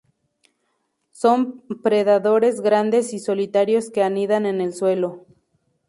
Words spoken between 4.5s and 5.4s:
el suelo.